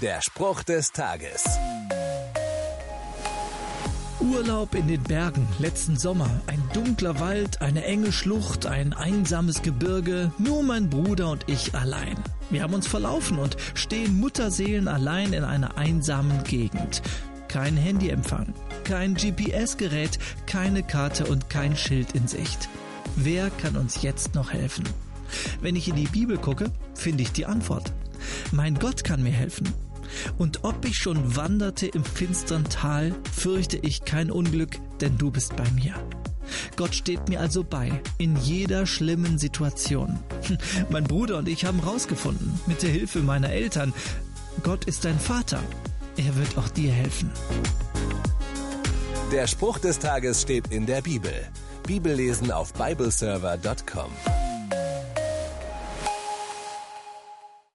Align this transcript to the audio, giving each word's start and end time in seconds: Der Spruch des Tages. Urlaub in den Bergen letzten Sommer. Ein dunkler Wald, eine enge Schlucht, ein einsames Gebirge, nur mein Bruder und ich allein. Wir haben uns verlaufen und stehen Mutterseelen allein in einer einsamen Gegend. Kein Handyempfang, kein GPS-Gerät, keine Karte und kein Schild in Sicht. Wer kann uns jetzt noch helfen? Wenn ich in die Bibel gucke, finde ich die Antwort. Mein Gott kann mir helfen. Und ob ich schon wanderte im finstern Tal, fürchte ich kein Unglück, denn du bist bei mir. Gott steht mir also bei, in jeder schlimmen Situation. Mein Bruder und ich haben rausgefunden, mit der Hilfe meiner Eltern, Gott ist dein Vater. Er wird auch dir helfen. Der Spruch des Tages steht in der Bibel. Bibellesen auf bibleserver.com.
Der 0.00 0.22
Spruch 0.22 0.62
des 0.62 0.92
Tages. 0.92 1.44
Urlaub 4.18 4.74
in 4.74 4.88
den 4.88 5.02
Bergen 5.02 5.46
letzten 5.58 5.98
Sommer. 5.98 6.40
Ein 6.46 6.62
dunkler 6.72 7.20
Wald, 7.20 7.60
eine 7.60 7.84
enge 7.84 8.10
Schlucht, 8.10 8.64
ein 8.64 8.94
einsames 8.94 9.60
Gebirge, 9.60 10.32
nur 10.38 10.62
mein 10.62 10.88
Bruder 10.88 11.30
und 11.30 11.44
ich 11.50 11.74
allein. 11.74 12.16
Wir 12.48 12.62
haben 12.62 12.72
uns 12.72 12.86
verlaufen 12.86 13.38
und 13.38 13.58
stehen 13.74 14.18
Mutterseelen 14.18 14.88
allein 14.88 15.34
in 15.34 15.44
einer 15.44 15.76
einsamen 15.76 16.44
Gegend. 16.44 17.02
Kein 17.48 17.76
Handyempfang, 17.76 18.54
kein 18.84 19.14
GPS-Gerät, 19.14 20.18
keine 20.46 20.82
Karte 20.82 21.26
und 21.26 21.50
kein 21.50 21.76
Schild 21.76 22.12
in 22.12 22.26
Sicht. 22.26 22.70
Wer 23.16 23.50
kann 23.50 23.76
uns 23.76 24.00
jetzt 24.00 24.34
noch 24.34 24.50
helfen? 24.50 24.84
Wenn 25.60 25.76
ich 25.76 25.88
in 25.88 25.96
die 25.96 26.08
Bibel 26.08 26.38
gucke, 26.38 26.70
finde 26.94 27.22
ich 27.22 27.32
die 27.32 27.44
Antwort. 27.44 27.92
Mein 28.52 28.78
Gott 28.78 29.04
kann 29.04 29.22
mir 29.22 29.32
helfen. 29.32 29.68
Und 30.38 30.64
ob 30.64 30.84
ich 30.84 30.98
schon 30.98 31.36
wanderte 31.36 31.86
im 31.86 32.04
finstern 32.04 32.64
Tal, 32.64 33.14
fürchte 33.32 33.76
ich 33.76 34.04
kein 34.04 34.30
Unglück, 34.30 34.78
denn 35.00 35.18
du 35.18 35.30
bist 35.30 35.56
bei 35.56 35.70
mir. 35.72 35.94
Gott 36.76 36.94
steht 36.94 37.28
mir 37.28 37.40
also 37.40 37.62
bei, 37.62 38.02
in 38.18 38.36
jeder 38.36 38.86
schlimmen 38.86 39.38
Situation. 39.38 40.18
Mein 40.90 41.04
Bruder 41.04 41.38
und 41.38 41.48
ich 41.48 41.64
haben 41.64 41.80
rausgefunden, 41.80 42.58
mit 42.66 42.82
der 42.82 42.90
Hilfe 42.90 43.20
meiner 43.20 43.50
Eltern, 43.50 43.92
Gott 44.62 44.84
ist 44.84 45.04
dein 45.04 45.18
Vater. 45.18 45.62
Er 46.16 46.36
wird 46.36 46.58
auch 46.58 46.68
dir 46.68 46.92
helfen. 46.92 47.30
Der 49.32 49.46
Spruch 49.46 49.78
des 49.78 49.98
Tages 49.98 50.42
steht 50.42 50.72
in 50.72 50.86
der 50.86 51.02
Bibel. 51.02 51.32
Bibellesen 51.86 52.50
auf 52.50 52.72
bibleserver.com. 52.74 54.10